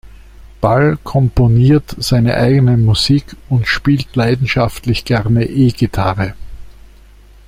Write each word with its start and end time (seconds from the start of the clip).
Ball 0.61 0.97
komponiert 1.03 1.95
seine 1.99 2.33
eigene 2.35 2.75
Musik 2.75 3.35
und 3.49 3.67
spielt 3.67 4.15
leidenschaftlich 4.15 5.05
gerne 5.05 5.43
E-Gitarre. 5.45 6.33